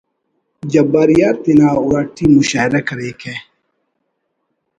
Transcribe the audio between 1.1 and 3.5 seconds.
یار تینا اُراٹی مشاعرہ کریکہ